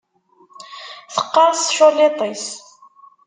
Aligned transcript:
Teqqeṛs 1.13 1.59
tculliḍt-is. 1.67 2.47